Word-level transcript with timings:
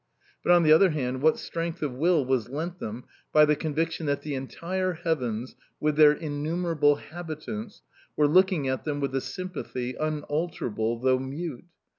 But, 0.41 0.51
on 0.51 0.63
the 0.63 0.73
other 0.73 0.89
hand, 0.89 1.21
what 1.21 1.37
strength 1.37 1.83
of 1.83 1.93
will 1.93 2.25
was 2.25 2.49
lent 2.49 2.79
them 2.79 3.03
by 3.31 3.45
the 3.45 3.55
conviction 3.55 4.07
that 4.07 4.23
the 4.23 4.33
entire 4.33 4.93
heavens, 4.93 5.55
with 5.79 5.95
their 5.95 6.11
innumerable 6.11 6.95
habitants, 6.95 7.83
were 8.17 8.27
looking 8.27 8.67
at 8.67 8.83
them 8.83 8.99
with 8.99 9.13
a 9.13 9.21
sympathy, 9.21 9.93
unalterable, 9.93 10.99
though 10.99 11.19
mute!... 11.19 11.65